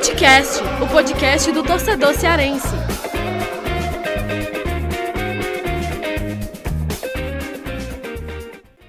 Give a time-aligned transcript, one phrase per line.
[0.00, 2.74] Futecast, o podcast do torcedor cearense.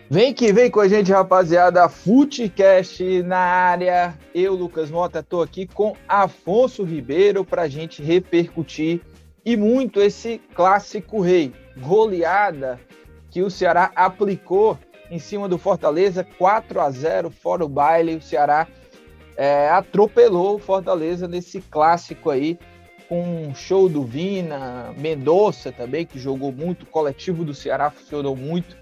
[0.09, 1.89] Vem que vem com a gente, rapaziada.
[1.89, 4.17] Futecast na área.
[4.33, 9.01] Eu, Lucas Mota, estou aqui com Afonso Ribeiro para a gente repercutir
[9.43, 11.53] e muito esse clássico rei.
[11.77, 12.79] Goleada
[13.29, 18.15] que o Ceará aplicou em cima do Fortaleza, 4 a 0 fora o baile.
[18.15, 18.65] O Ceará
[19.37, 22.57] é, atropelou o Fortaleza nesse clássico aí,
[23.07, 28.35] com um show do Vina, Mendonça também, que jogou muito, o coletivo do Ceará funcionou
[28.35, 28.77] muito,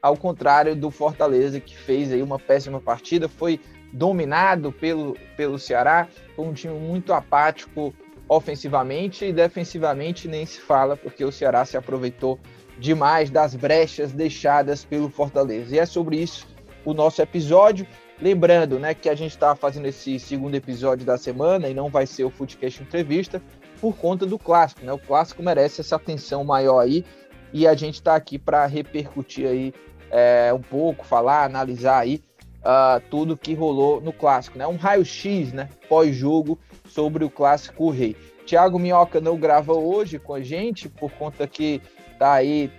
[0.00, 3.60] ao contrário do Fortaleza, que fez aí uma péssima partida, foi
[3.92, 7.94] dominado pelo, pelo Ceará, foi um time muito apático
[8.28, 12.40] ofensivamente e defensivamente nem se fala, porque o Ceará se aproveitou
[12.78, 15.76] demais das brechas deixadas pelo Fortaleza.
[15.76, 16.48] E é sobre isso
[16.84, 17.86] o nosso episódio.
[18.22, 22.06] Lembrando, né, que a gente está fazendo esse segundo episódio da semana e não vai
[22.06, 23.42] ser o Footcast Entrevista
[23.80, 24.92] por conta do clássico, né?
[24.92, 27.04] O clássico merece essa atenção maior aí
[27.52, 29.74] e a gente está aqui para repercutir aí
[30.08, 32.22] é, um pouco, falar, analisar aí
[32.60, 34.68] uh, tudo que rolou no clássico, né?
[34.68, 35.68] Um raio-x, né?
[35.88, 36.56] Pós-jogo
[36.86, 38.14] sobre o clássico Rei.
[38.46, 41.82] Thiago Minhoca não grava hoje com a gente por conta que
[42.20, 42.70] tá aí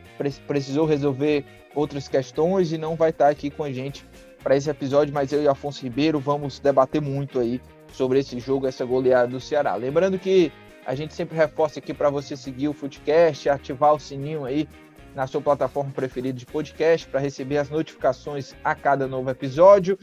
[0.47, 1.44] precisou resolver
[1.75, 4.05] outras questões e não vai estar tá aqui com a gente
[4.44, 7.61] para esse episódio, mas eu e Afonso Ribeiro vamos debater muito aí
[7.94, 9.75] sobre esse jogo, essa goleada do Ceará.
[9.75, 10.52] Lembrando que
[10.86, 14.67] a gente sempre reforça aqui para você seguir o Footcast, ativar o sininho aí
[15.16, 19.97] na sua plataforma preferida de podcast para receber as notificações a cada novo episódio.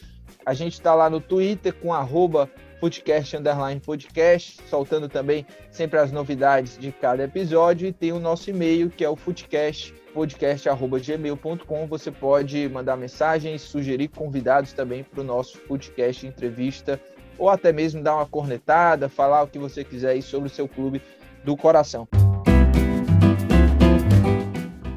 [0.47, 2.49] A gente está lá no Twitter com arroba
[2.81, 8.49] Footcast Underline Podcast, soltando também sempre as novidades de cada episódio e tem o nosso
[8.49, 11.87] e-mail que é o Footcast podcast.gmail.com.
[11.87, 17.01] Você pode mandar mensagens, sugerir convidados também para o nosso podcast entrevista,
[17.39, 20.67] ou até mesmo dar uma cornetada, falar o que você quiser aí sobre o seu
[20.67, 21.03] clube
[21.45, 22.09] do coração.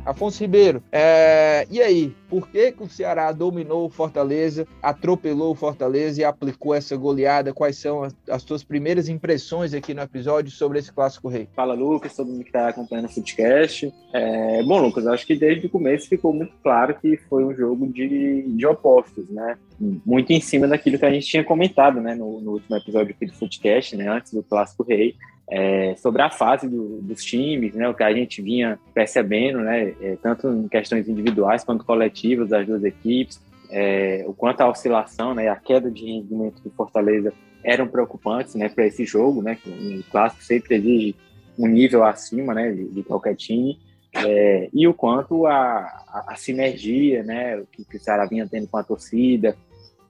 [0.06, 1.66] Afonso Ribeiro, é...
[1.72, 6.76] e aí, por que, que o Ceará dominou o Fortaleza, atropelou o Fortaleza e aplicou
[6.76, 7.54] essa goleada?
[7.54, 11.48] Quais são as, as suas primeiras impressões aqui no episódio sobre esse clássico rei?
[11.56, 13.94] Fala, Lucas, todo mundo que está acompanhando o podcast.
[14.14, 14.62] É...
[14.64, 18.44] Bom, Lucas, acho que desde o começo ficou muito claro que foi um jogo de,
[18.44, 19.58] de opostos, né?
[20.06, 23.26] Muito em cima daquilo que a gente tinha comentado, né, no, no último episódio aqui
[23.26, 25.16] do podcast, né, antes do clássico rei
[25.56, 29.94] é, sobre a fase do, dos times, né, o que a gente vinha percebendo, né,
[30.02, 35.36] é, tanto em questões individuais quanto coletivas das duas equipes, é, o quanto a oscilação,
[35.36, 37.32] né, a queda de rendimento do Fortaleza
[37.64, 41.16] eram preocupantes, né, para esse jogo, né, que o clássico sempre exige
[41.60, 43.78] um nível acima, né, de, de qualquer time,
[44.12, 48.68] é, e o quanto a, a, a sinergia, né, que, que o Ceará vinha tendo
[48.68, 49.56] com a torcida,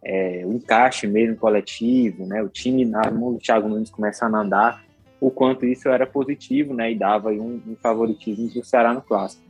[0.01, 4.39] é, o encaixe mesmo coletivo, né, o time na mão do Thiago Nunes começando a
[4.39, 4.92] andar,
[5.25, 9.41] o quanto isso era positivo, né, e dava um, um favoritismo do Ceará no clássico.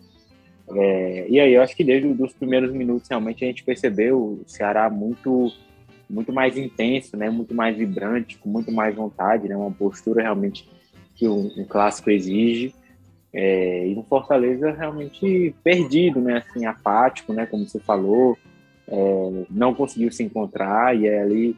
[0.70, 4.44] É, e aí eu acho que desde os primeiros minutos realmente a gente percebeu o
[4.46, 5.52] Ceará muito
[6.08, 10.70] muito mais intenso, né, muito mais vibrante, com muito mais vontade, né, uma postura realmente
[11.16, 12.76] que um, um clássico exige.
[13.34, 18.38] É, e no Fortaleza realmente perdido, né, assim apático, né, como você falou,
[18.88, 21.58] é, não conseguiu se encontrar e ali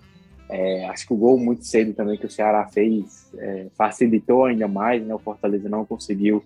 [0.50, 4.68] é, acho que o gol muito cedo também que o Ceará fez é, facilitou ainda
[4.68, 5.14] mais, né?
[5.14, 6.44] O Fortaleza não conseguiu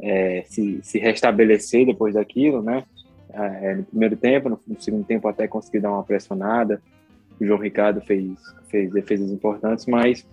[0.00, 2.84] é, se, se, restabelecer depois daquilo, né?
[3.32, 6.80] É, no primeiro tempo, no, no, segundo tempo até conseguiu dar uma pressionada.
[7.40, 8.30] O João Ricardo fez,
[8.68, 10.24] fez defesas importantes, mas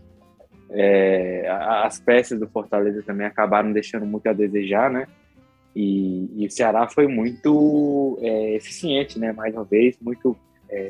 [0.69, 5.07] é, as peças do Fortaleza também acabaram deixando muito a desejar, né?
[5.75, 9.31] E, e o Ceará foi muito é, eficiente, né?
[9.31, 10.37] Mais uma vez, muito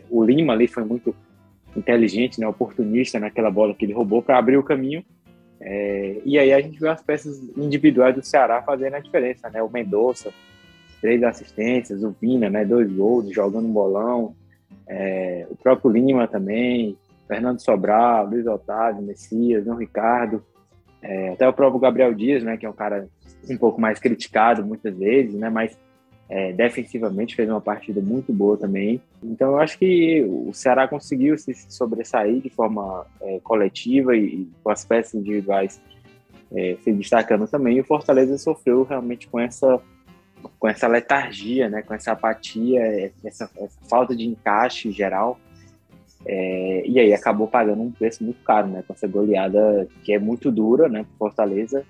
[0.09, 1.15] o Lima ali foi muito
[1.75, 5.03] inteligente, né, oportunista naquela bola que ele roubou para abrir o caminho.
[5.61, 9.61] É, e aí a gente viu as peças individuais do Ceará fazendo a diferença, né?
[9.61, 10.31] O Mendonça,
[11.01, 14.35] três assistências, o Vina, né, dois gols, jogando um bolão,
[14.87, 20.43] é, o próprio Lima também, Fernando Sobral, Luiz Otávio, Messias, João Ricardo,
[21.01, 23.07] é, até o próprio Gabriel Dias, né, que é um cara
[23.49, 25.77] um pouco mais criticado muitas vezes, né, mas
[26.29, 29.01] é, defensivamente fez uma partida muito boa também.
[29.23, 34.49] Então eu acho que o Ceará conseguiu se sobressair de forma é, coletiva e, e,
[34.63, 35.81] com as peças individuais
[36.55, 37.77] é, se destacando também.
[37.77, 39.81] E o Fortaleza sofreu realmente com essa
[40.57, 42.81] com essa letargia, né, com essa apatia,
[43.25, 45.37] essa, essa falta de encaixe geral.
[46.25, 50.19] É, e aí acabou pagando um preço muito caro, né, com essa goleada que é
[50.19, 51.85] muito dura, né, Fortaleza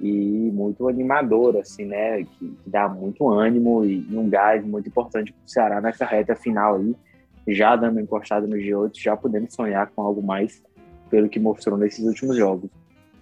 [0.00, 2.24] e muito animador, assim, né?
[2.24, 6.04] Que, que dá muito ânimo e, e, um gás muito importante para o Ceará nessa
[6.04, 6.96] reta final aí,
[7.48, 10.62] já dando encostada no G8, já podendo sonhar com algo mais
[11.10, 12.70] pelo que mostrou nesses últimos jogos.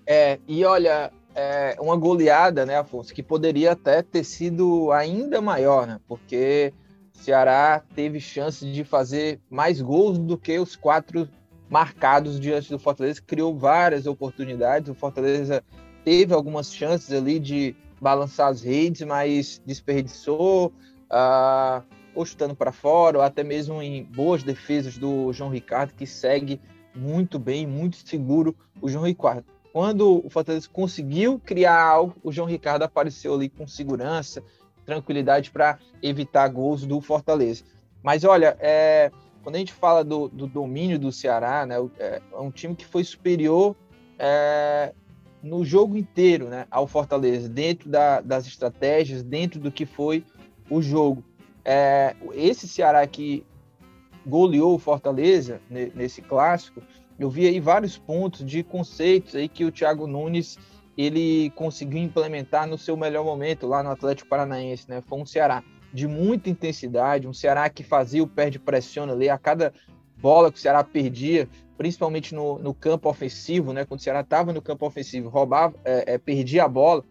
[0.06, 5.86] É, e olha, é uma goleada, né, Afonso, que poderia até ter sido ainda maior,
[5.86, 6.00] né?
[6.06, 6.72] Porque
[7.14, 11.28] o Ceará teve chance de fazer mais gols do que os quatro
[11.68, 14.88] marcados diante do Fortaleza, criou várias oportunidades.
[14.88, 15.62] O Fortaleza
[16.08, 20.72] teve algumas chances ali de balançar as redes, mas desperdiçou,
[21.12, 21.84] uh,
[22.14, 26.58] ou chutando para fora, ou até mesmo em boas defesas do João Ricardo, que segue
[26.96, 29.44] muito bem, muito seguro o João Ricardo.
[29.70, 34.42] Quando o Fortaleza conseguiu criar algo, o João Ricardo apareceu ali com segurança,
[34.86, 37.64] tranquilidade para evitar gols do Fortaleza.
[38.02, 39.12] Mas olha, é,
[39.42, 42.86] quando a gente fala do, do domínio do Ceará, né, é, é um time que
[42.86, 43.76] foi superior
[44.18, 44.94] é,
[45.42, 50.24] no jogo inteiro né, ao Fortaleza, dentro da, das estratégias, dentro do que foi
[50.70, 51.24] o jogo.
[51.64, 53.44] É, esse Ceará que
[54.26, 56.82] goleou o Fortaleza nesse clássico,
[57.18, 60.58] eu vi aí vários pontos de conceitos aí que o Thiago Nunes
[60.96, 65.00] ele conseguiu implementar no seu melhor momento lá no Atlético Paranaense, né?
[65.06, 65.62] Foi um Ceará
[65.92, 69.72] de muita intensidade, um Ceará que fazia o pé de pressão ali a cada
[70.20, 73.84] bola que o Ceará perdia, principalmente no, no campo ofensivo, né?
[73.84, 77.04] Quando o Ceará estava no campo ofensivo, roubava, é, é, perdia a bola,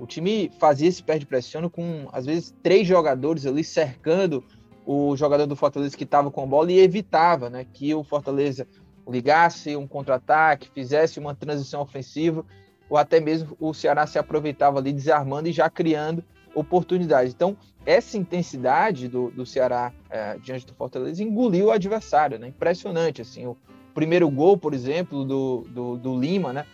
[0.00, 4.42] o time fazia esse pé de pressão com às vezes três jogadores ali cercando
[4.84, 7.64] o jogador do Fortaleza que estava com a bola e evitava, né?
[7.72, 8.66] Que o Fortaleza
[9.08, 12.44] ligasse um contra-ataque, fizesse uma transição ofensiva,
[12.88, 17.32] ou até mesmo o Ceará se aproveitava ali desarmando e já criando oportunidades.
[17.32, 22.48] Então, essa intensidade do, do Ceará é, diante do Fortaleza engoliu o adversário, né?
[22.48, 23.46] Impressionante, assim.
[23.46, 23.56] O
[24.00, 26.64] primeiro gol, por exemplo, do, do, do Lima, né?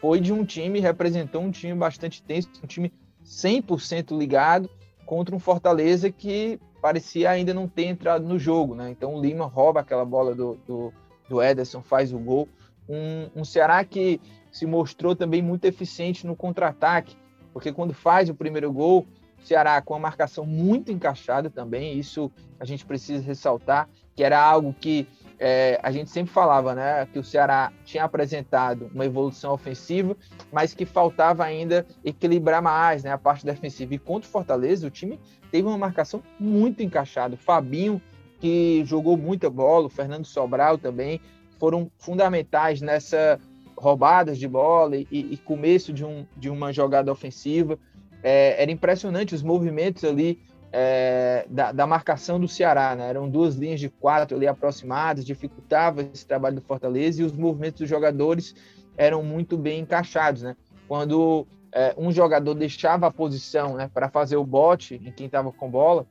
[0.00, 2.92] Foi de um time, representou um time bastante tenso, um time
[3.24, 4.70] 100% ligado
[5.04, 8.90] contra um Fortaleza que parecia ainda não ter entrado no jogo, né?
[8.90, 10.92] Então o Lima rouba aquela bola do, do
[11.28, 12.48] do Ederson, faz o gol.
[12.88, 14.20] Um, um Ceará que
[14.50, 17.16] se mostrou também muito eficiente no contra-ataque,
[17.52, 19.06] porque quando faz o primeiro gol,
[19.38, 24.40] o Ceará com a marcação muito encaixada também, isso a gente precisa ressaltar, que era
[24.40, 25.06] algo que
[25.38, 30.16] é, a gente sempre falava, né, que o Ceará tinha apresentado uma evolução ofensiva,
[30.52, 33.94] mas que faltava ainda equilibrar mais né, a parte defensiva.
[33.94, 35.18] E contra o Fortaleza, o time
[35.50, 37.36] teve uma marcação muito encaixada.
[37.36, 38.02] Fabinho
[38.40, 41.20] que jogou muita bola, o Fernando Sobral também,
[41.58, 43.40] foram fundamentais nessa
[43.76, 47.78] roubadas de bola e, e começo de, um, de uma jogada ofensiva.
[48.22, 50.40] É, era impressionante os movimentos ali
[50.72, 53.08] é, da, da, marcação do Ceará, né?
[53.08, 57.80] Eram duas linhas de quatro ali aproximadas, dificultava esse trabalho do Fortaleza e os movimentos
[57.80, 58.54] dos jogadores
[58.96, 60.56] eram muito bem encaixados, né?
[60.86, 65.52] Quando é, um jogador deixava a posição né, para fazer o bote em quem estava
[65.52, 66.06] com bola,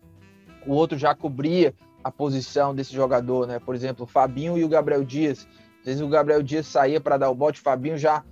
[0.65, 3.60] o outro já cobria a posição desse jogador, né?
[3.60, 5.48] Por exemplo, o Fabinho e o Gabriel Dias.
[5.80, 8.24] Às vezes o Gabriel Dias saía para dar o bote, o Fabinho já,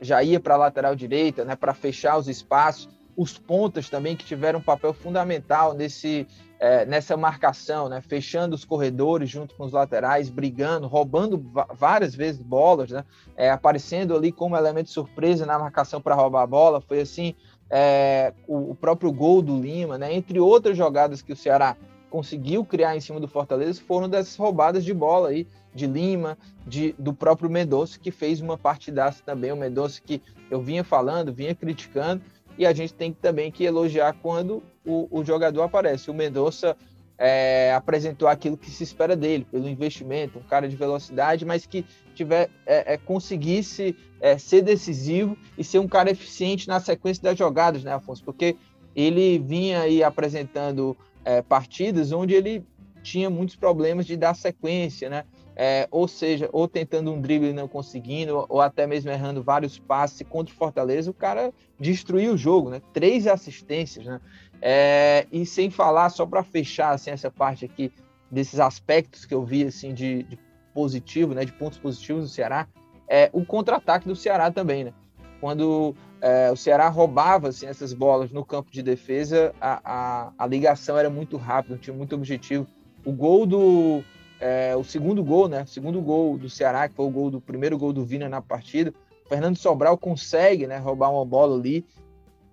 [0.00, 1.56] já ia para a lateral direita, né?
[1.56, 2.88] Para fechar os espaços.
[3.16, 6.26] Os pontas também que tiveram um papel fundamental nesse,
[6.58, 8.00] é, nessa marcação, né?
[8.00, 11.42] Fechando os corredores junto com os laterais, brigando, roubando
[11.74, 13.04] várias vezes bolas, né?
[13.36, 16.80] É, aparecendo ali como elemento de surpresa na marcação para roubar a bola.
[16.80, 17.34] Foi assim
[17.70, 20.12] é, o, o, próprio gol do Lima, né?
[20.14, 21.76] Entre outras jogadas que o Ceará
[22.10, 26.94] conseguiu criar em cima do Fortaleza foram dessas roubadas de bola aí, de Lima, de,
[26.98, 29.52] do próprio Mendonça, que fez uma partidaça também.
[29.52, 32.22] O Mendonça que eu vinha falando, vinha criticando,
[32.58, 36.10] e a gente tem também que elogiar quando o, o jogador aparece.
[36.10, 36.76] O Mendonça
[37.18, 41.84] é, apresentou aquilo que se espera dele, pelo investimento, um cara de velocidade, mas que
[42.14, 47.38] tiver é, é, conseguisse é, ser decisivo e ser um cara eficiente na sequência das
[47.38, 48.24] jogadas, né, Afonso?
[48.24, 48.56] Porque
[48.94, 52.64] ele vinha aí apresentando é, partidas onde ele
[53.02, 55.24] tinha muitos problemas de dar sequência, né?
[55.56, 59.78] É, ou seja, ou tentando um drible e não conseguindo, ou até mesmo errando vários
[59.78, 62.82] passes contra o Fortaleza, o cara destruiu o jogo, né?
[62.92, 64.20] Três assistências, né?
[64.60, 67.90] É, e sem falar, só para fechar assim, essa parte aqui,
[68.30, 70.38] desses aspectos que eu vi assim, de, de
[70.74, 71.44] positivo, né?
[71.44, 72.68] De pontos positivos do Ceará,
[73.08, 74.92] é o contra-ataque do Ceará também, né?
[75.40, 80.46] quando é, o Ceará roubava assim, essas bolas no campo de defesa, a, a, a
[80.46, 82.66] ligação era muito rápida, tinha muito objetivo.
[83.04, 84.02] O gol do.
[84.40, 85.64] É, o segundo gol, né?
[85.66, 88.92] Segundo gol do Ceará, que foi o gol do primeiro gol do Vina na partida.
[89.24, 91.84] O Fernando Sobral consegue né, roubar uma bola ali,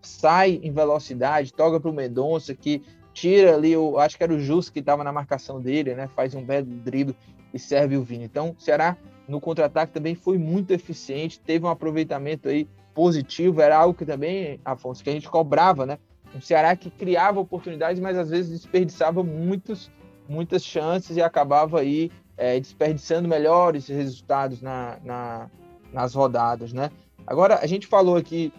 [0.02, 2.82] sai em velocidade, toca para o Mendonça, que
[3.14, 6.08] tira ali, o, acho que era o Justo que estava na marcação dele, né?
[6.08, 7.16] Faz um belo drible
[7.54, 8.24] e serve o Vina.
[8.24, 8.98] Então, o Ceará
[9.28, 14.60] no contra-ataque também foi muito eficiente, teve um aproveitamento aí positivo, era algo que também,
[14.64, 15.98] Afonso, que a gente cobrava, né?
[16.36, 19.92] Um Ceará que criava oportunidades, mas às vezes desperdiçava muitos,
[20.28, 25.50] muitas chances e acabava aí é, desperdiçando melhores resultados na, na,
[25.92, 26.90] nas rodadas, né?
[27.26, 28.52] Agora, a gente falou aqui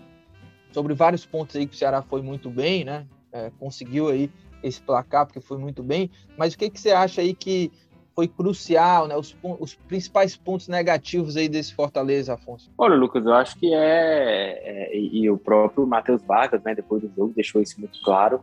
[0.73, 3.06] sobre vários pontos aí que o Ceará foi muito bem, né?
[3.33, 4.30] É, conseguiu aí
[4.62, 7.71] esse placar porque foi muito bem, mas o que, que você acha aí que
[8.14, 9.16] foi crucial, né?
[9.16, 12.71] Os, os principais pontos negativos aí desse Fortaleza, Afonso?
[12.78, 17.12] Olha, Lucas, eu acho que é, é e o próprio Matheus Vargas, né, depois do
[17.14, 18.40] jogo, deixou isso muito claro.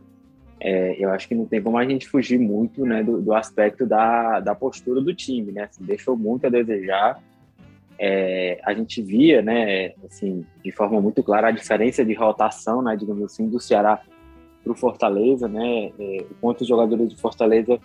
[0.64, 3.84] É, eu acho que não tem como a gente fugir muito, né, do, do aspecto
[3.84, 5.64] da, da postura do time, né?
[5.64, 7.20] Assim, deixou muito a desejar.
[7.98, 12.96] É, a gente via, né, assim, de forma muito clara a diferença de rotação, né,
[12.96, 14.00] digamos assim, do Ceará
[14.62, 15.90] para o Fortaleza, né?
[15.98, 17.80] É, quanto os jogadores de Fortaleza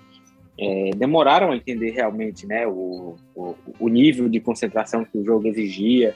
[0.59, 5.47] é, demoraram a entender realmente né, o, o, o, nível de concentração que o jogo
[5.47, 6.13] exigia,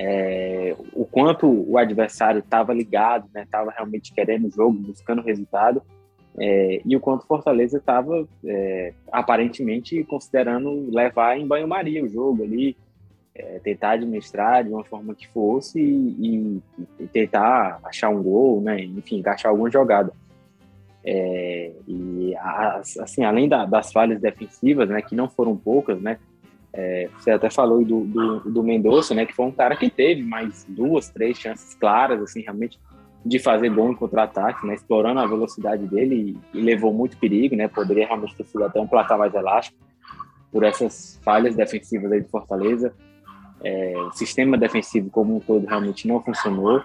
[0.00, 5.82] é, o quanto o adversário estava ligado, estava né, realmente querendo o jogo, buscando resultado,
[6.38, 12.76] é, e o quanto Fortaleza estava é, aparentemente considerando levar em banho-maria o jogo ali,
[13.34, 16.62] é, tentar administrar de uma forma que fosse e,
[17.00, 20.12] e, tentar achar um gol, né, enfim, encaixar alguma jogada.
[21.04, 22.36] E
[23.00, 26.18] assim, além da, das falhas defensivas, né, que não foram poucas, né,
[26.72, 30.22] é, você até falou do, do, do Mendonça, né, que foi um cara que teve
[30.22, 32.78] mais duas, três chances claras, assim, realmente
[33.24, 37.68] de fazer em contra-ataque, né, explorando a velocidade dele e, e, levou muito perigo, né,
[37.68, 39.76] poderia realmente ter sido até um placar mais elástico
[40.52, 42.94] por essas falhas defensivas aí de Fortaleza.
[43.62, 46.82] É, o sistema defensivo como um todo realmente não funcionou.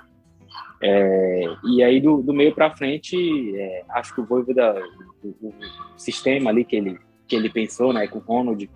[0.82, 4.84] É, e aí do, do meio para frente, é, acho que o Voivoda,
[5.24, 5.54] o, o,
[5.96, 8.70] sistema ali que ele que ele pensou, né, com o Ronald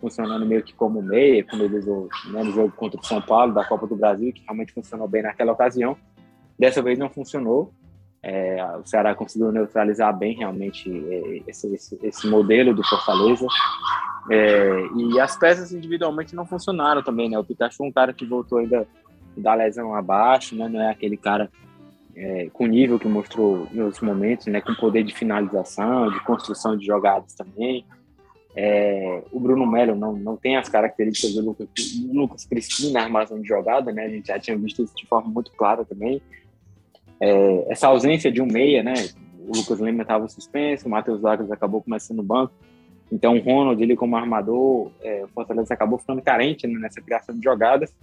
[0.00, 3.52] funcionando meio que como meia, como ele usou né, no jogo contra o São Paulo
[3.52, 5.96] da Copa do Brasil, que realmente funcionou bem naquela ocasião.
[6.58, 7.72] Dessa vez não funcionou.
[8.22, 13.46] É, o Ceará conseguiu neutralizar bem realmente é, esse, esse, esse modelo do Fortaleza.
[14.30, 17.38] É, e as peças individualmente não funcionaram também, né?
[17.38, 18.86] O Pikachu é um cara que voltou ainda
[19.36, 20.68] da lesão abaixo, né?
[20.68, 21.48] Não é aquele cara
[22.14, 24.60] é, com nível que mostrou em outros momentos, né?
[24.60, 27.86] Com poder de finalização, de construção de jogadas também.
[28.60, 31.68] É, o Bruno Melo não, não tem as características do Lucas,
[32.12, 34.06] Lucas Crispim na armação de jogada, né?
[34.06, 36.20] A gente já tinha visto isso de forma muito clara também.
[37.20, 38.94] É, essa ausência de um meia, né?
[39.38, 42.52] O Lucas Lima estava suspenso, o Matheus Vargas acabou começando no banco.
[43.12, 47.36] Então, o Ronald, ele como armador, é, o Fortaleza acabou ficando carente né, nessa criação
[47.36, 47.94] de jogadas.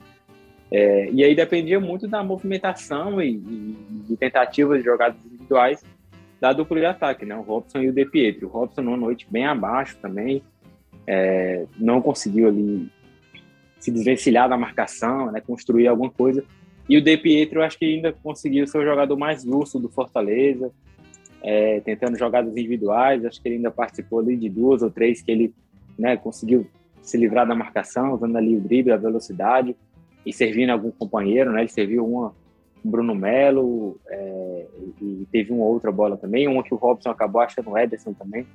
[0.72, 3.76] É, e aí dependia muito da movimentação e,
[4.10, 5.84] e, tentativas de jogadas individuais
[6.40, 7.36] da dupla de ataque, né?
[7.36, 8.48] O Robson e o De Pietro.
[8.48, 10.44] O Robson numa noite bem abaixo também,
[11.08, 12.90] é, não conseguiu ali
[13.80, 15.42] se desvencilhar da marcação, né?
[15.42, 16.44] Construir alguma coisa.
[16.88, 20.72] E o De Pietro, acho que ainda conseguiu ser o jogador mais lúcido do Fortaleza,
[21.42, 23.26] é, tentando jogadas individuais.
[23.26, 25.54] Acho que ele ainda participou ali de duas ou três que ele
[25.98, 26.68] né, conseguiu
[27.02, 29.76] se livrar da marcação, usando ali o drible, a velocidade
[30.26, 31.62] e servindo algum companheiro, né?
[31.62, 32.34] Ele serviu uma
[32.86, 34.66] Bruno Melo é,
[35.02, 38.46] e teve uma outra bola também, uma que o Robson acabou achando o Ederson também,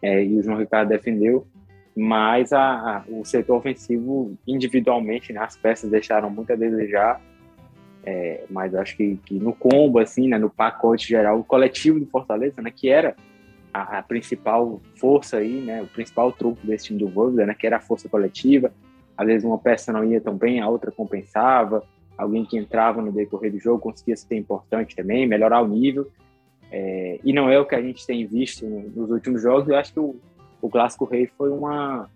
[0.00, 1.46] é, e o João Ricardo defendeu,
[1.94, 7.20] mas a, a, o setor ofensivo individualmente, né, as peças deixaram muito a desejar,
[8.04, 12.06] é, mas acho que, que, no combo, assim, né, no pacote geral, o coletivo do
[12.06, 13.14] Fortaleza, né, que era
[13.74, 17.66] a, a principal força aí, né, o principal truque desse time do Voivoda, né, que
[17.66, 18.72] era a força coletiva,
[19.16, 21.82] às vezes uma peça não ia tão bem, a outra compensava,
[22.18, 26.08] alguém que entrava no decorrer do jogo conseguia ser importante também, melhorar o nível.
[26.70, 29.68] É, e não é o que a gente tem visto nos últimos jogos.
[29.68, 30.16] Eu acho que o,
[30.60, 32.10] o Clássico Rei foi uma,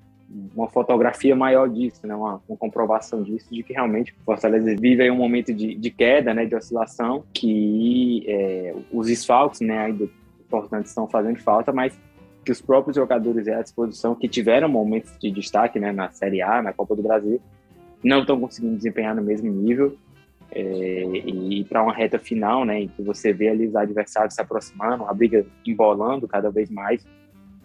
[0.55, 2.15] uma fotografia maior disso, né?
[2.15, 5.91] uma, uma comprovação disso, de que realmente o Fortaleza vive aí um momento de, de
[5.91, 6.45] queda, né?
[6.45, 9.79] de oscilação, que é, os desfalques né?
[9.79, 10.09] ainda
[10.41, 11.99] importantes estão fazendo falta, mas
[12.45, 16.61] que os próprios jogadores à disposição, que tiveram momentos de destaque né, na Série A,
[16.61, 17.41] na Copa do Brasil,
[18.03, 19.97] não estão conseguindo desempenhar no mesmo nível.
[20.55, 24.41] É, e para uma reta final, né, em que você vê ali os adversários se
[24.41, 27.07] aproximando, a briga embolando cada vez mais,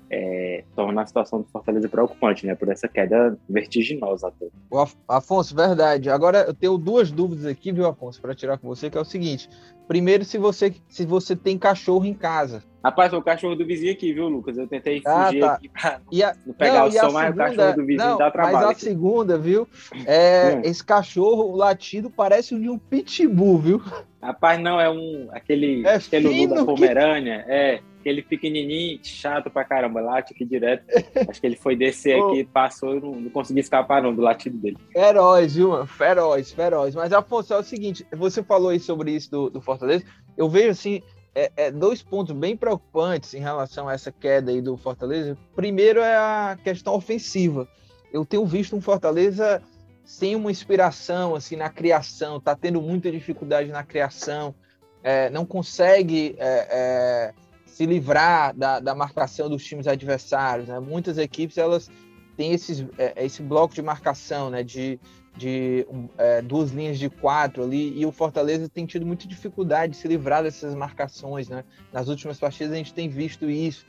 [0.10, 2.56] é, torna a situação do Fortaleza preocupante, né?
[2.56, 4.30] Por essa queda vertiginosa.
[4.30, 4.47] Até.
[4.70, 6.10] O Afonso, verdade.
[6.10, 9.06] Agora eu tenho duas dúvidas aqui, viu, Afonso, para tirar com você, que é o
[9.06, 9.50] seguinte:
[9.88, 12.64] primeiro, se você se você tem cachorro em casa.
[12.84, 14.58] Rapaz, o cachorro do vizinho aqui, viu, Lucas?
[14.58, 15.54] Eu tentei ah, fugir tá.
[15.54, 18.32] aqui pra a, não pegar não, o som, mas o cachorro do vizinho não, dá
[18.32, 18.56] trabalho.
[18.56, 18.82] Mas a aqui.
[18.82, 19.68] segunda, viu?
[20.06, 20.62] É, hum.
[20.64, 23.82] Esse cachorro, latido, parece o de um pitbull, viu?
[24.22, 25.28] Rapaz, não, é um.
[25.32, 25.86] aquele.
[25.86, 27.44] É aquele da Pomerânia.
[27.44, 27.52] Que...
[27.52, 30.86] É aquele pequenininho, chato pra caramba, late aqui direto.
[31.30, 34.58] Acho que ele foi descer aqui, passou e não, não consegui escapar não, do latido
[34.58, 34.78] dele.
[34.94, 35.86] Feroz, viu, mano?
[35.86, 36.96] Feroz, feroz.
[36.96, 40.06] Mas, Afonso, é o seguinte, você falou aí sobre isso do, do Fortaleza,
[40.38, 41.02] eu vejo, assim,
[41.36, 45.38] é, é, dois pontos bem preocupantes em relação a essa queda aí do Fortaleza.
[45.56, 47.68] Primeiro é a questão ofensiva.
[48.14, 49.62] Eu tenho visto um Fortaleza
[50.06, 54.56] sem uma inspiração assim na criação, tá tendo muita dificuldade na criação,
[55.04, 57.34] é, não consegue é, é,
[57.78, 60.68] se livrar da, da, marcação dos times adversários.
[60.68, 60.80] Né?
[60.80, 61.92] Muitas equipes elas
[62.36, 64.64] têm esses, é, esse bloco de marcação, né?
[64.64, 65.00] de
[65.36, 65.86] de
[66.18, 70.08] é, duas linhas de quatro ali, e o Fortaleza tem tido muita dificuldade de se
[70.08, 71.64] livrar dessas marcações, né?
[71.94, 73.86] Nas últimas partidas a gente tem visto isso.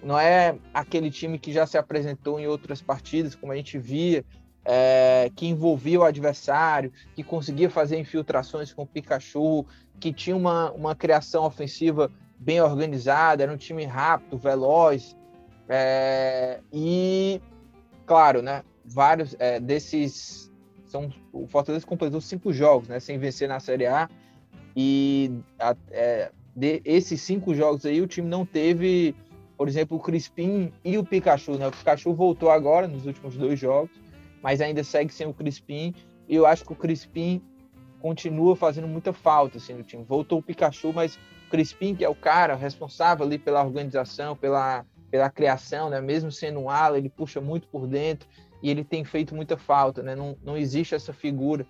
[0.00, 4.24] Não é aquele time que já se apresentou em outras partidas, como a gente via,
[4.64, 9.66] é, que envolvia o adversário, que conseguia fazer infiltrações com o Pikachu,
[9.98, 15.16] que tinha uma, uma criação ofensiva bem organizada, era um time rápido, veloz.
[15.68, 17.40] É, e,
[18.04, 20.50] claro, né, vários é, desses
[20.84, 24.08] são, o Fortaleza completou cinco jogos, né, sem vencer na Série A.
[24.76, 29.14] E a, é, de, esses cinco jogos aí, o time não teve,
[29.56, 31.56] por exemplo, o Crispim e o Pikachu.
[31.56, 31.68] Né?
[31.68, 33.90] O Pikachu voltou agora nos últimos dois jogos,
[34.42, 35.94] mas ainda segue sem o Crispim.
[36.28, 37.40] E eu acho que o Crispim
[38.00, 40.04] continua fazendo muita falta assim, no time.
[40.04, 41.18] Voltou o Pikachu, mas
[41.52, 46.00] Crispim, que é o cara responsável ali pela organização, pela, pela criação, né?
[46.00, 48.26] mesmo sendo um ala, ele puxa muito por dentro
[48.62, 50.14] e ele tem feito muita falta, né?
[50.14, 51.66] Não, não existe essa figura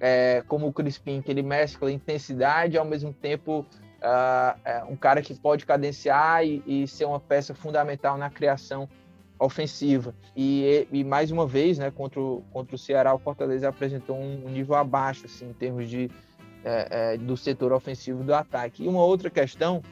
[0.00, 3.66] é, como o Crispim, que ele mescla intensidade e ao mesmo tempo
[3.98, 8.88] uh, é um cara que pode cadenciar e, e, ser uma peça fundamental na criação
[9.38, 10.14] ofensiva.
[10.34, 14.46] E, e, mais uma vez, né, contra o, contra o Ceará, o Fortaleza apresentou um,
[14.46, 16.10] um nível abaixo, assim, em termos de,
[16.64, 18.84] é, é, do setor ofensivo do ataque.
[18.84, 19.82] E uma outra questão,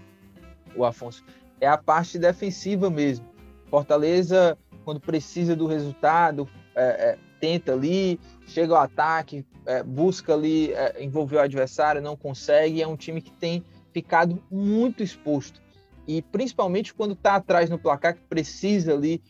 [0.75, 1.25] o Afonso,
[1.61, 3.27] é a parte defensiva mesmo.
[3.71, 10.73] Fortaleza quando precisa do resultado, é, é, tenta ali, chega ao ataque, é, busca ali
[10.73, 12.81] é, envolver o adversário, não consegue.
[12.81, 15.61] É um time que tem ficado muito exposto.
[16.07, 19.21] E principalmente quando está atrás no placar, que precisa ali,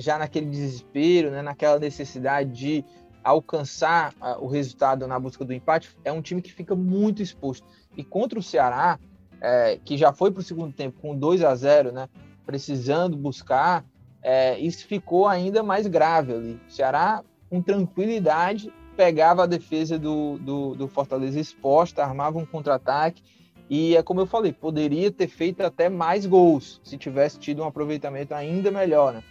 [0.00, 2.84] já naquele desespero, né, naquela necessidade de
[3.28, 7.66] alcançar uh, o resultado na busca do empate, é um time que fica muito exposto.
[7.96, 8.98] E contra o Ceará,
[9.40, 12.08] é, que já foi para o segundo tempo com 2 a 0 né,
[12.44, 13.84] precisando buscar,
[14.22, 16.60] é, isso ficou ainda mais grave ali.
[16.68, 23.22] O Ceará, com tranquilidade, pegava a defesa do, do, do Fortaleza exposta, armava um contra-ataque.
[23.70, 27.66] E é como eu falei, poderia ter feito até mais gols se tivesse tido um
[27.66, 29.12] aproveitamento ainda melhor.
[29.12, 29.22] Né?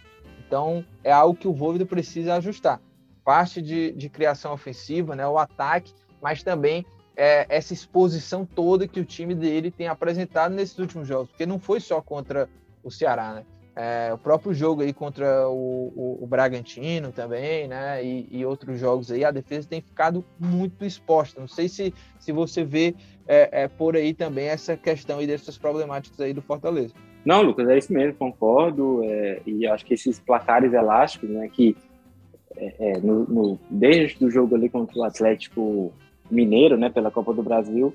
[0.46, 2.80] Então, é algo que o Voivoda precisa ajustar.
[3.28, 8.98] Parte de, de criação ofensiva, né, o ataque, mas também é, essa exposição toda que
[8.98, 12.48] o time dele tem apresentado nesses últimos jogos, porque não foi só contra
[12.82, 13.44] o Ceará, né?
[13.76, 18.02] É, o próprio jogo aí contra o, o, o Bragantino também, né?
[18.02, 21.38] E, e, outros jogos aí, a defesa tem ficado muito exposta.
[21.38, 22.94] Não sei se, se você vê
[23.26, 26.94] é, é, por aí também essa questão e dessas problemáticas aí do Fortaleza.
[27.26, 29.02] Não, Lucas, é isso mesmo, concordo.
[29.04, 31.46] É, e acho que esses placares elásticos, né?
[31.52, 31.76] Que
[32.56, 35.92] é, é, no, no, desde o jogo ali contra o Atlético
[36.30, 36.90] Mineiro, né?
[36.90, 37.94] Pela Copa do Brasil,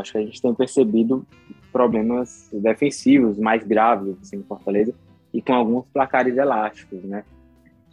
[0.00, 1.24] acho que a gente tem percebido
[1.72, 4.94] problemas defensivos mais graves assim, no Fortaleza
[5.32, 7.24] e com alguns placares elásticos, né?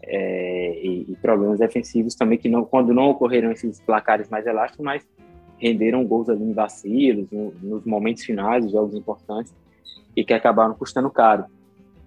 [0.03, 4.83] É, e, e, problemas defensivos também que não, quando não ocorreram esses placares mais elásticos,
[4.83, 5.07] mas
[5.57, 9.53] renderam gols ali em vacilos, no, nos momentos finais, jogos importantes
[10.15, 11.45] e que acabaram custando caro.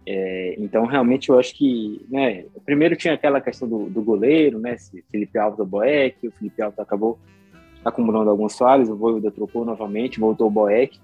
[0.06, 4.76] É, então, realmente, eu acho que, né, primeiro tinha aquela questão do, do goleiro, né,
[5.10, 7.18] Felipe Alves ou Boeck, o Felipe Alves acabou
[7.84, 10.98] acumulando alguns falhas, o Voivoda trocou novamente, voltou o Boeck,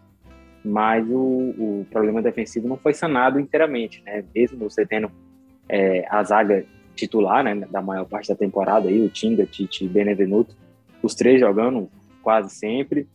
[0.64, 4.24] mas o, o, problema defensivo não foi sanado inteiramente, né?
[4.34, 5.10] Mesmo você tendo
[5.68, 9.88] é, a zaga titular, né, da maior parte da temporada aí, o Tinga, Tite e
[9.88, 10.54] Benevenuto,
[11.02, 11.88] os três jogando
[12.22, 13.08] quase sempre,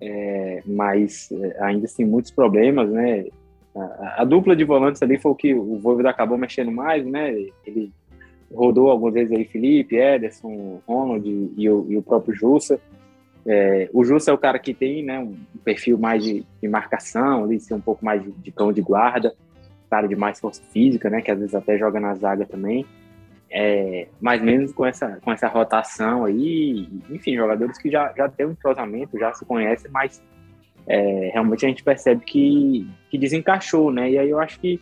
[0.00, 3.26] é, mas é, ainda assim muitos problemas, né?
[3.74, 7.32] A, a, dupla de volantes ali foi o que o Voivoda acabou mexendo mais, né?
[7.66, 7.92] Ele
[8.52, 11.26] rodou algumas vezes aí Felipe, Ederson, Ronald
[11.56, 12.80] e o, e o próprio Jussa,
[13.50, 17.44] é, o Justo é o cara que tem né, um perfil mais de, de marcação,
[17.44, 19.34] ali, ser um pouco mais de, de, cão de guarda,
[19.90, 22.84] cara de mais força física, né, que às vezes até joga na zaga também.
[23.50, 28.44] É, mais menos com essa, com essa rotação aí, enfim, jogadores que já, já têm
[28.44, 30.22] um entrosamento, já se conhecem, mas
[30.88, 34.10] é, realmente a gente percebe que, que desencaixou, né?
[34.10, 34.80] E aí eu acho que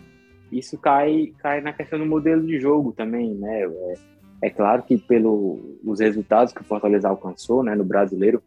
[0.52, 3.62] isso cai, cai na questão do modelo de jogo também, né?
[3.64, 3.94] É,
[4.42, 8.42] é claro que pelos resultados que o Fortaleza alcançou, né, no Brasileiro,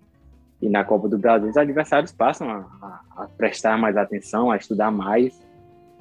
[0.61, 4.57] e na Copa do Brasil, os adversários passam a, a, a prestar mais atenção, a
[4.57, 5.39] estudar mais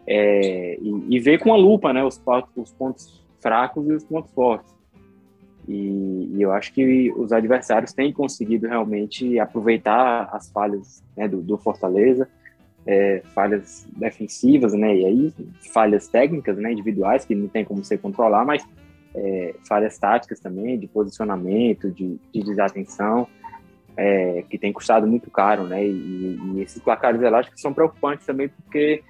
[0.06, 2.20] é, e, e, ver com a lupa né, os,
[2.56, 4.74] os pontos fracos e os pontos fortes.
[5.68, 11.42] E, e, eu acho que os adversários têm conseguido realmente aproveitar as falhas né, do,
[11.42, 12.26] do, Fortaleza,
[12.86, 15.34] é, falhas defensivas, né, e aí
[15.74, 18.66] falhas técnicas, né, individuais que não tem como você controlar, mas
[19.14, 23.28] é, falhas táticas também, de posicionamento, de, de desatenção,
[23.94, 28.48] é, que tem custado muito caro, né, e, e esses placares elásticos são preocupantes também
[28.48, 29.02] porque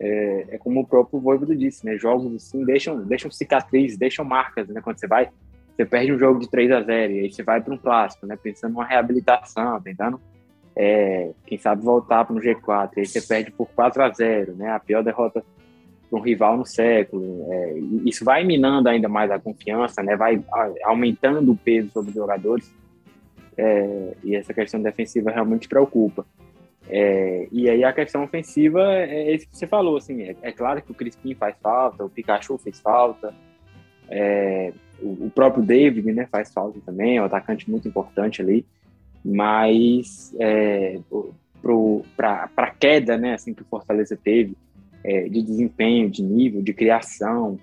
[0.00, 4.68] é, é, como o próprio Voivodo disse, né, jogos assim deixam, deixam cicatrizes, deixam marcas,
[4.68, 5.28] né, quando você vai
[5.78, 8.26] você perde um jogo de 3 a 0 e aí você vai para um clássico,
[8.26, 8.36] né?
[8.36, 10.20] Pensando numa reabilitação, tentando,
[10.74, 12.90] é, quem sabe, voltar para um G4.
[12.96, 14.72] E aí você perde por 4 a 0 né?
[14.72, 15.44] A pior derrota
[16.10, 17.46] para um rival no século.
[17.52, 20.16] É, isso vai minando ainda mais a confiança, né?
[20.16, 20.42] Vai
[20.82, 22.74] aumentando o peso sobre os jogadores.
[23.56, 26.26] É, e essa questão defensiva realmente preocupa.
[26.88, 30.80] É, e aí a questão ofensiva é isso que você falou, assim, é, é, claro
[30.82, 33.34] que o Crispim faz falta, o Pikachu fez falta,
[34.08, 38.64] é, o, próprio David né, faz falta também, é um atacante muito importante ali,
[39.24, 40.98] mas é,
[42.16, 44.56] para a queda né, assim, que o Fortaleza teve
[45.04, 47.58] é, de desempenho, de nível, de criação,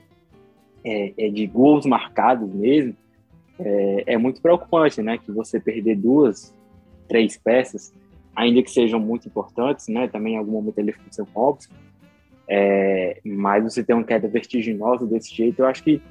[0.84, 2.96] é, é de gols marcados mesmo,
[3.60, 5.18] é, é, muito preocupante, né?
[5.18, 6.54] Que você perder duas,
[7.08, 7.94] três peças,
[8.36, 10.08] ainda que sejam muito importantes, né?
[10.08, 11.70] Também em algum momento ele sem óbvio,
[12.48, 16.02] é, mas você ter uma queda vertiginosa desse jeito, eu acho que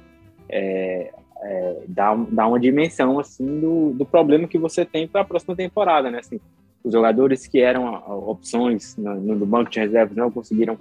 [0.49, 5.25] é, é, dá, dá uma dimensão assim do, do problema que você tem para a
[5.25, 6.19] próxima temporada, né?
[6.19, 6.39] Assim,
[6.83, 7.95] os jogadores que eram
[8.27, 10.77] opções no, no banco de reservas não conseguiram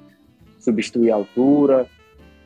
[0.58, 1.86] substituir a altura,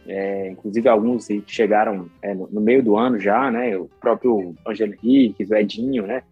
[0.07, 3.77] é, inclusive alguns chegaram é, no, no, meio do ano já, né?
[3.77, 6.23] O próprio Angelo Henrique, o Edinho, né?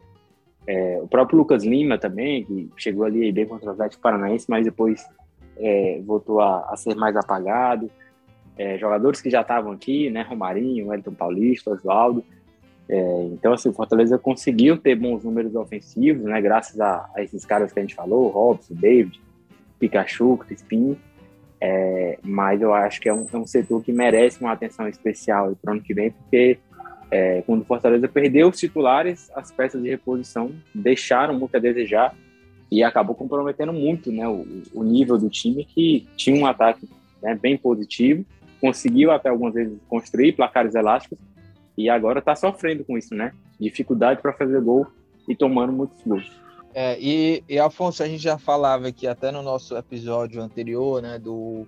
[0.67, 4.65] É, o próprio Lucas Lima também, que chegou ali bem contra o Atlético Paranaense, mas
[4.65, 5.05] depois
[5.59, 7.91] é, voltou a, a, ser mais apagado
[8.59, 10.23] é, jogadores que já estavam aqui, né?
[10.23, 12.25] Romarinho, Wellington Paulista, Oswaldo.
[12.89, 16.41] É, então, assim, o Fortaleza conseguiu ter bons números ofensivos, né?
[16.41, 19.21] Graças a, a esses caras que a gente falou, Robson, David,
[19.79, 20.97] Pikachu, Crispim.
[21.61, 25.57] É, mas eu acho que é um, é um, setor que merece uma atenção especial
[25.61, 26.59] para o ano que vem, porque
[27.11, 32.15] é, quando o Fortaleza perdeu os titulares, as peças de reposição deixaram muito a desejar
[32.71, 36.87] e acabou comprometendo muito né, o, o nível do time, que tinha um ataque
[37.23, 38.25] né, bem positivo,
[38.61, 41.19] conseguiu até algumas vezes construir placares elásticos
[41.77, 43.33] e agora está sofrendo com isso, né?
[43.61, 44.87] Dificuldade para fazer gol
[45.29, 46.31] e tomando muitos gols.
[46.75, 51.19] É, e, e, Afonso, a gente já falava aqui até no nosso episódio anterior, né,
[51.19, 51.67] do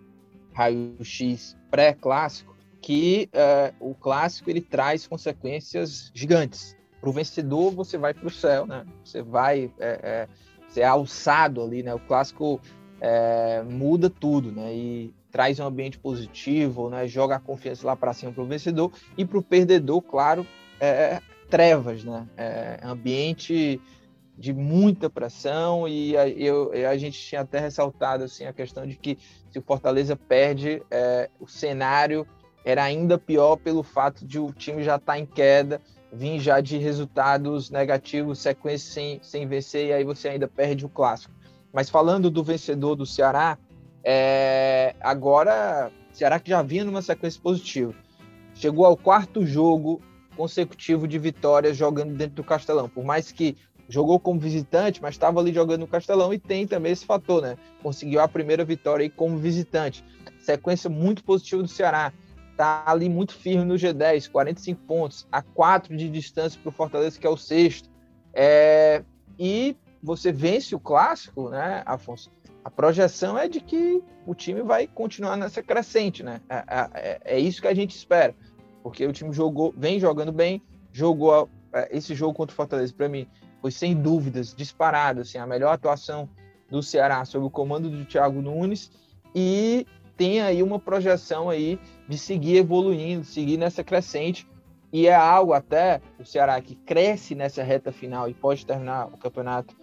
[0.52, 6.76] raio-x pré-clássico, que é, o clássico ele traz consequências gigantes.
[7.00, 8.84] Para o vencedor, você vai para o céu, né?
[9.04, 10.28] Você vai é, é,
[10.68, 11.94] ser alçado ali, né?
[11.94, 12.60] O clássico
[13.00, 14.74] é, muda tudo, né?
[14.74, 17.06] E traz um ambiente positivo, né?
[17.06, 20.44] Joga a confiança lá para cima para o vencedor e para o perdedor, claro,
[20.80, 22.26] é, trevas, né?
[22.36, 23.80] É, ambiente
[24.36, 28.96] de muita pressão e a, eu, a gente tinha até ressaltado assim a questão de
[28.96, 29.16] que
[29.48, 32.26] se o Fortaleza perde, é, o cenário
[32.64, 35.80] era ainda pior pelo fato de o time já estar tá em queda,
[36.12, 40.88] vir já de resultados negativos, sequência sem, sem vencer e aí você ainda perde o
[40.88, 41.32] clássico.
[41.72, 43.56] Mas falando do vencedor do Ceará,
[44.10, 47.94] é, agora, Ceará que já vinha numa sequência positiva.
[48.54, 50.00] Chegou ao quarto jogo
[50.34, 52.88] consecutivo de vitórias jogando dentro do Castelão.
[52.88, 53.54] Por mais que
[53.86, 57.58] jogou como visitante, mas estava ali jogando no Castelão e tem também esse fator, né?
[57.82, 60.02] Conseguiu a primeira vitória aí como visitante.
[60.40, 62.10] Sequência muito positiva do Ceará.
[62.56, 67.20] Tá ali muito firme no G10, 45 pontos, a 4 de distância para o Fortaleza,
[67.20, 67.90] que é o sexto.
[68.32, 69.04] É...
[69.38, 72.30] E você vence o clássico, né, Afonso?
[72.68, 76.42] A projeção é de que o time vai continuar nessa crescente, né?
[76.50, 78.34] É, é, é, é isso que a gente espera,
[78.82, 83.08] porque o time jogou, vem jogando bem, jogou é, esse jogo contra o Fortaleza para
[83.08, 83.26] mim
[83.62, 86.28] foi sem dúvidas disparado, assim, a melhor atuação
[86.70, 88.92] do Ceará sob o comando do Thiago Nunes
[89.34, 94.46] e tem aí uma projeção aí de seguir evoluindo, seguir nessa crescente
[94.92, 99.16] e é algo até o Ceará que cresce nessa reta final e pode terminar o
[99.16, 99.74] campeonato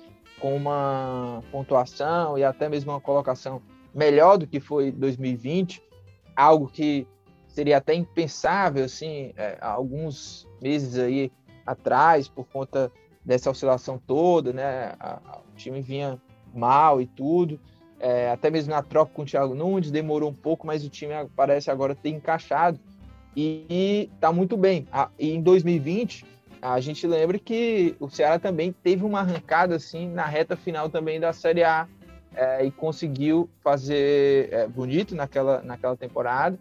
[0.45, 3.63] com uma pontuação e até mesmo uma colocação
[3.95, 5.81] melhor do que foi 2020,
[6.35, 7.07] algo que
[7.47, 11.31] seria até impensável assim é, alguns meses aí
[11.65, 12.91] atrás por conta
[13.25, 14.93] dessa oscilação toda, né?
[14.99, 16.21] A, a, o time vinha
[16.53, 17.59] mal e tudo,
[17.99, 21.11] é, até mesmo na troca com o Thiago Nunes demorou um pouco, mas o time
[21.35, 22.79] parece agora ter encaixado
[23.35, 24.87] e, está muito bem.
[24.91, 26.34] A, e em 2020
[26.73, 31.19] a gente lembra que o Ceará também teve uma arrancada assim na reta final também
[31.19, 31.87] da Série A
[32.35, 36.57] é, e conseguiu fazer é, bonito naquela, naquela temporada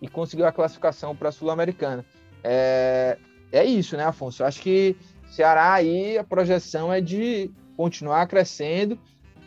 [0.00, 2.04] e conseguiu a classificação para a Sul-Americana.
[2.44, 3.18] É,
[3.50, 4.42] é isso, né, Afonso?
[4.42, 4.96] Eu acho que
[5.28, 8.98] Ceará aí a projeção é de continuar crescendo.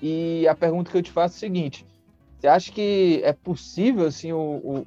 [0.01, 1.85] E a pergunta que eu te faço é a seguinte:
[2.39, 4.37] você acha que é possível assim, o,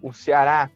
[0.03, 0.71] o, o Ceará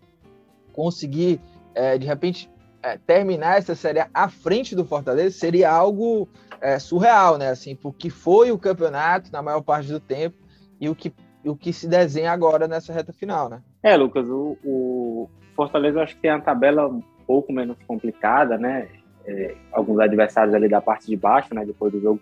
[0.72, 1.40] conseguir,
[1.74, 2.48] é, de repente,
[2.82, 5.36] é, terminar essa série à frente do Fortaleza?
[5.36, 6.28] Seria algo
[6.60, 7.48] é, surreal, né?
[7.48, 10.36] Assim, porque foi o campeonato na maior parte do tempo
[10.80, 11.12] e o que,
[11.44, 13.60] o que se desenha agora nessa reta final, né?
[13.82, 18.88] É, Lucas, o, o Fortaleza acho que tem a tabela um pouco menos complicada, né?
[19.26, 21.64] É, alguns adversários ali da parte de baixo, né?
[21.64, 22.20] Depois do jogo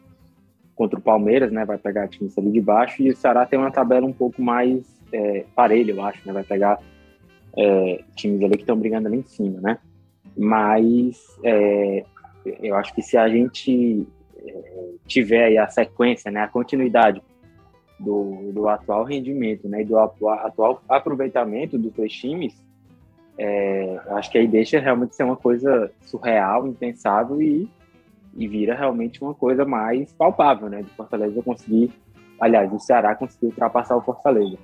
[0.75, 1.65] contra o Palmeiras, né?
[1.65, 4.85] Vai pegar times ali de baixo e o Ceará tem uma tabela um pouco mais
[5.13, 6.33] é, parelha, eu acho, né?
[6.33, 6.79] Vai pegar
[7.57, 9.79] é, times ali que estão brigando ali em cima, né?
[10.37, 12.05] Mas é,
[12.63, 14.07] eu acho que se a gente
[14.39, 14.63] é,
[15.07, 16.41] tiver a sequência, né?
[16.41, 17.23] A continuidade
[17.99, 19.83] do, do atual rendimento, né?
[19.83, 22.55] E do atual aproveitamento dos dois times,
[23.39, 27.69] é, acho que aí deixa realmente ser uma coisa surreal, impensável e
[28.37, 30.83] e vira realmente uma coisa mais palpável, né?
[30.83, 31.91] De Fortaleza conseguir,
[32.39, 34.59] aliás, o Ceará conseguir ultrapassar o Fortaleza.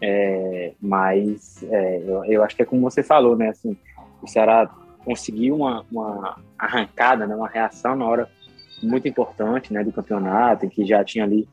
[0.00, 3.50] É, mas é, eu, eu, acho que é como você falou, né?
[3.50, 3.76] Assim,
[4.20, 4.68] o Ceará
[5.04, 7.34] conseguiu uma, uma arrancada, né?
[7.34, 8.30] Uma reação na hora
[8.82, 9.82] muito importante, né?
[9.82, 11.48] Do campeonato, em que já tinha ali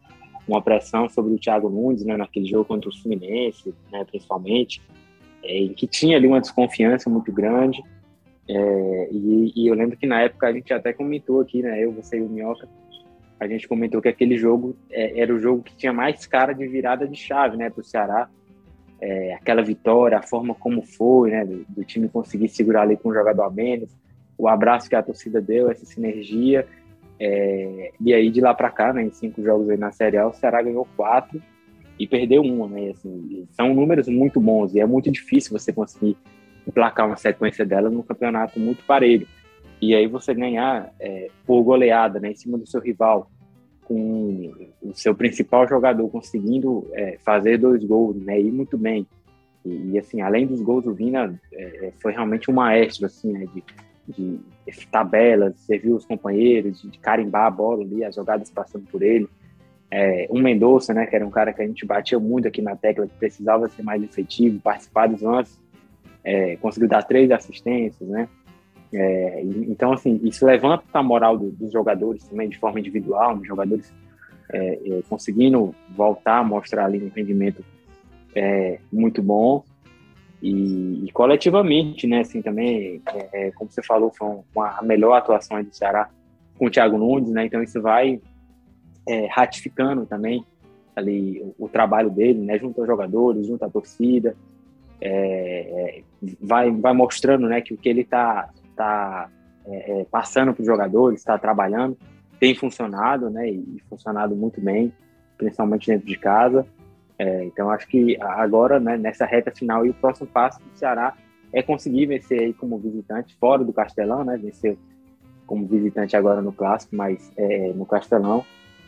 [0.47, 2.17] uma pressão sobre o Thiago Nunes, né?
[2.17, 4.03] Naquele jogo contra o Fluminense, né?
[4.05, 4.81] Principalmente,
[5.43, 7.84] é, em que tinha ali uma desconfiança muito grande.
[8.47, 11.84] É, e, e, eu lembro que na época a gente até comentou aqui, né?
[11.84, 12.67] Eu, você e o Minhoca,
[13.39, 16.67] a gente comentou que aquele jogo é, era o jogo que tinha mais cara de
[16.67, 18.29] virada de chave, né, para o Ceará.
[19.07, 23.09] É, aquela vitória, a forma como foi, né, do, do, time conseguir segurar ali com
[23.09, 23.95] um jogador a menos,
[24.35, 26.67] o abraço que a torcida deu, essa sinergia.
[27.19, 30.27] É, e aí de lá para cá, né, em cinco jogos aí na Série A,
[30.27, 31.39] o Ceará ganhou quatro
[31.99, 32.89] e perdeu uma, né?
[32.89, 36.17] Assim, são números muito bons e é muito difícil você conseguir
[36.67, 39.27] emplacar uma sequência dela num campeonato muito parelho.
[39.79, 43.29] E aí você ganhar é, por goleada né, em cima do seu rival,
[43.86, 49.08] com o seu principal jogador conseguindo é, fazer dois gols, né, ir muito bem.
[49.63, 53.48] E, e assim, além dos gols, o Vina é, foi realmente um maestro assim, né,
[53.54, 53.63] de,
[54.08, 59.02] de, de tabelas, os companheiros, de, de carimbar a bola ali, as jogadas passando por
[59.02, 59.30] ele.
[59.89, 62.76] É, um Mendonça, né, que era um cara que a gente batia muito aqui na
[62.76, 65.63] tecla, que precisava ser mais efetivo, participar dos lances
[66.26, 68.28] é, conseguiu dar três assistências, né?
[68.93, 73.48] É, então, assim, isso levanta a moral do, dos jogadores também de forma individual, os
[73.48, 73.93] jogadores
[74.52, 77.63] é, é, conseguindo voltar a mostrar ali um rendimento
[78.34, 79.63] é, muito bom.
[80.41, 83.02] E, e, coletivamente, né, assim, também,
[83.34, 86.10] é, como você falou, foi uma, a melhor atuação do Ceará
[86.58, 88.19] com o Thiago Nunes, né, então isso vai
[89.30, 90.43] ratificando também
[90.95, 94.36] ali o, o, trabalho dele, né, junto aos jogadores, junto à torcida,
[95.02, 96.02] é,
[96.41, 99.29] vai, vai mostrando né, que o que ele está tá,
[99.65, 101.97] é, é passando para os jogadores, está trabalhando,
[102.39, 104.93] tem funcionado né, e funcionado muito bem,
[105.38, 106.65] principalmente dentro de casa.
[107.17, 111.13] É, então, acho que agora, né, nessa reta final, e o próximo passo do Ceará
[111.53, 114.77] é conseguir vencer aí como visitante, fora do Castelão, né, vencer
[115.47, 118.43] como visitante agora no Clássico, mas é, no Castelão.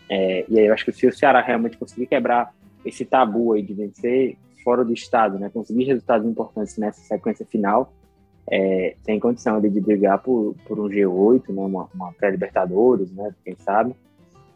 [0.10, 3.62] É, e aí eu acho que se o Ceará realmente conseguir quebrar esse tabu aí
[3.62, 7.93] de vencer fora do estado, né, conseguir resultados importantes nessa sequência final,
[8.50, 13.56] é, tem condição de brigar por, por um G8, né, uma, uma pré-libertadores, né, quem
[13.56, 13.94] sabe.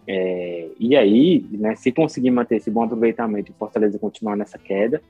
[0.08, 5.02] É, e aí, né, se conseguir manter esse bom aproveitamento e Fortaleza continuar nessa queda,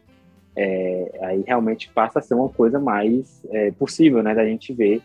[0.56, 5.02] é, aí realmente passa a ser uma coisa mais é, possível, né, da gente ver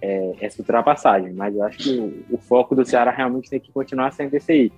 [0.00, 1.32] é, essa ultrapassagem.
[1.32, 4.50] Mas eu acho que o, o, foco do Ceará realmente tem que continuar sendo esse
[4.50, 4.72] aí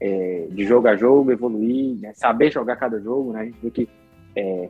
[0.00, 3.40] é, de jogo a jogo, evoluir, né, saber jogar cada jogo, né?
[3.40, 3.88] A gente viu que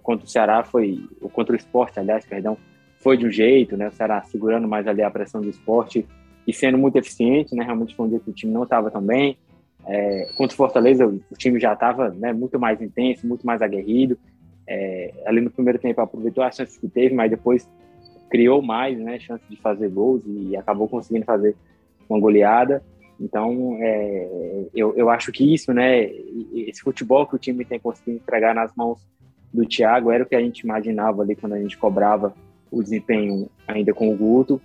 [0.00, 2.56] contra o Ceará foi, ou contra o esporte, aliás, perdão,
[3.06, 3.86] foi de um jeito, né?
[3.86, 6.04] O Ceará segurando mais ali a pressão do esporte
[6.44, 7.62] e sendo muito eficiente, né?
[7.62, 9.38] Realmente foi um dia que o time não estava tão bem.
[9.86, 14.18] É, contra o Fortaleza, o time já estava né, muito mais intenso, muito mais aguerrido.
[14.66, 17.70] É, ali no primeiro tempo aproveitou as chances que teve, mas depois
[18.28, 21.54] criou mais né, chance de fazer gols e acabou conseguindo fazer
[22.08, 22.82] uma goleada.
[23.20, 26.10] Então, é, eu, eu acho que isso, né,
[26.52, 28.98] esse futebol que o time tem conseguido entregar nas mãos
[29.54, 32.34] do Thiago era o que a gente imaginava ali quando a gente cobrava
[32.78, 34.60] o desempenho ainda com o Guto.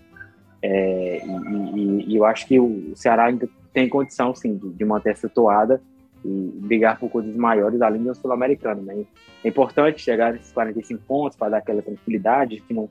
[0.62, 4.86] É, e, e, e, eu acho que o Ceará ainda tem condição, sim, de, de
[4.86, 5.82] manter essa toada
[6.24, 8.82] e brigar por coisas maiores além do sul-americano.
[8.82, 9.06] Né?
[9.44, 12.90] É importante chegar nesses 45 pontos para dar aquela tranquilidade que não,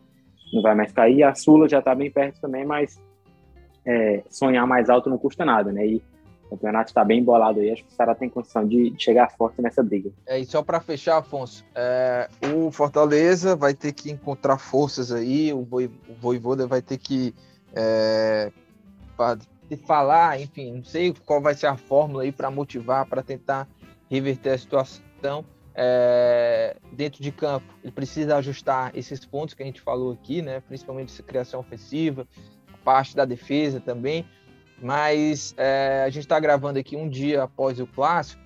[0.53, 1.23] não vai mais cair.
[1.23, 3.01] A Sula já está bem perto também, mas
[3.85, 5.87] é, sonhar mais alto não custa nada, né?
[5.87, 6.03] E
[6.51, 7.71] O campeonato está bem embolado aí.
[7.71, 10.11] Acho que o Ceará tem condição de, chegar forte nessa briga.
[10.27, 15.53] É, e só para fechar, Afonso, é, o Fortaleza vai ter que encontrar forças aí,
[15.53, 17.33] o, Boi, o Voivoda vai ter que
[17.73, 18.51] é,
[19.87, 23.69] falar, enfim, não sei qual vai ser a fórmula aí para motivar, para tentar
[24.11, 27.73] reverter a situação é, dentro de campo.
[27.83, 30.61] Ele precisa ajustar esses pontos que a gente falou aqui, né?
[30.61, 32.27] Principalmente essa criação ofensiva,
[32.85, 34.27] parte da defesa também.
[34.81, 38.41] Mas é, a gente está gravando aqui um dia após o clássico.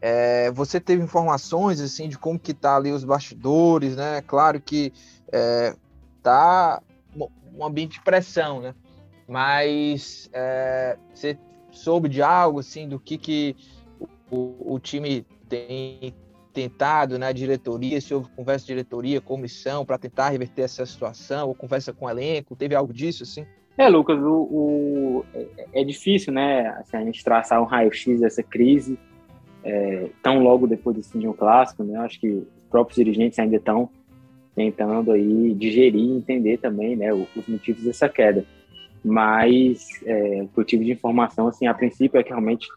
[0.00, 4.22] É, você teve informações assim de como que tá ali os bastidores, né?
[4.22, 4.92] Claro que
[5.30, 5.74] é,
[6.22, 6.82] tá
[7.54, 8.74] um ambiente de pressão, né?
[9.28, 11.38] Mas é, você
[11.70, 13.56] soube de algo assim do que que
[14.30, 16.14] o, o time tem
[16.52, 21.92] tentado né, diretoria, se houve conversa diretoria, comissão, para tentar reverter essa situação, ou conversa
[21.92, 23.46] com o elenco, teve algo disso, assim?
[23.80, 28.42] É, Lucas, o, o é, é, difícil, né, assim, a gente traçar um raio-x dessa
[28.42, 28.98] crise
[29.64, 33.56] é, tão logo depois fim de um clássico, né, acho que os próprios dirigentes ainda
[33.56, 33.88] estão
[34.54, 38.44] tentando aí digerir e entender também, né, os motivos dessa queda.
[39.02, 42.68] Mas é, o que eu tive de informação, assim, a princípio é que realmente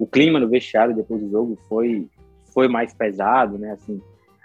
[0.00, 2.08] o clima no vestiário depois do jogo foi
[2.52, 4.02] foi mais pesado, né, assim,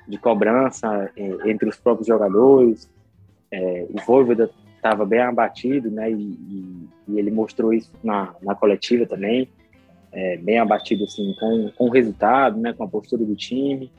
[0.08, 2.88] de cobrança é, entre os próprios jogadores.
[3.52, 4.52] É, o Voivoda
[4.86, 9.50] estava bem abatido, né, e, e, e, ele mostrou isso na, na coletiva também,
[10.12, 13.92] é, bem abatido assim com, com o resultado, né, com a postura do time.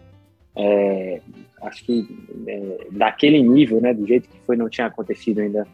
[0.55, 1.20] É,
[1.62, 2.09] acho que
[2.46, 5.66] é, daquele nível, né, do jeito que foi, não tinha acontecido ainda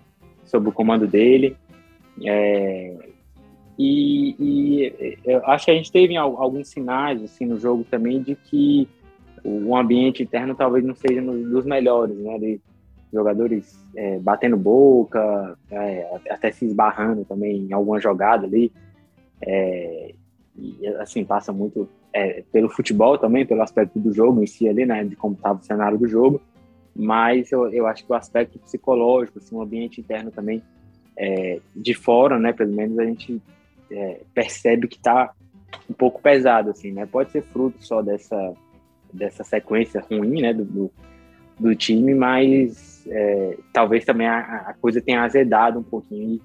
[0.46, 1.57] sob o comando dele.
[2.25, 2.96] É,
[3.79, 8.35] e, e, eu acho que a gente teve alguns sinais assim no jogo também de
[8.35, 8.88] que
[9.44, 12.38] o ambiente interno talvez não seja dos melhores, né?
[12.38, 12.61] De
[13.12, 18.72] jogadores é, batendo boca, é, até se esbarrando também em alguma jogada ali.
[19.40, 20.14] É,
[20.57, 24.87] e assim passa muito é, pelo futebol também, pelo aspecto do jogo em si ali,
[24.87, 25.05] né?
[25.05, 26.40] De como estava o cenário do jogo.
[26.94, 30.62] Mas eu, eu acho que o aspecto psicológico, assim, o ambiente interno também
[31.16, 32.53] é, de fora, né?
[32.53, 33.40] Pelo menos a gente
[33.90, 35.33] é, percebe que está
[35.88, 37.07] um pouco pesado, assim, né?
[37.07, 38.55] Pode ser fruto só dessa,
[39.12, 40.90] dessa sequência ruim, né, do, do,
[41.59, 44.38] do time, mas é, talvez também a,
[44.69, 46.41] a, coisa tenha azedado um pouquinho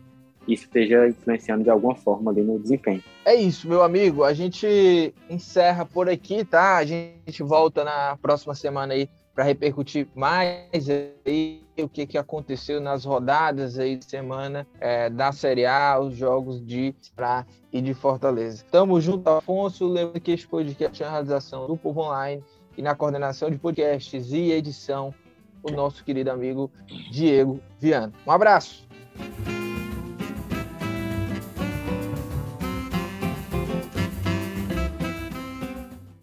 [0.47, 3.03] e isso esteja influenciando de alguma forma ali no desempenho.
[3.25, 4.23] É isso, meu amigo.
[4.23, 6.77] A gente encerra por aqui, tá?
[6.77, 12.81] A gente volta na próxima semana aí para repercutir mais aí o que, que aconteceu
[12.81, 17.93] nas rodadas aí de semana é, da Série A, os jogos de Ceará e de
[17.93, 18.65] Fortaleza.
[18.71, 19.87] Tamo junto, Afonso.
[19.87, 22.41] Lembra que este podcast é a realização do Povo Online
[22.77, 25.13] e na coordenação de podcasts e edição,
[25.63, 26.71] o nosso querido amigo
[27.11, 28.13] Diego Viana.
[28.25, 28.87] Um abraço!